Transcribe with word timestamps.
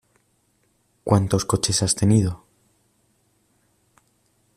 ¿Cuántos 1.03 1.45
coches 1.45 1.83
has 1.83 1.93
tenido? 1.93 2.43